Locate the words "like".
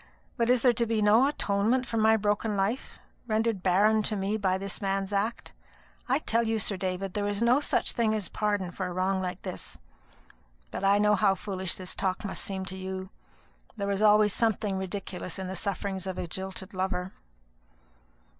9.21-9.43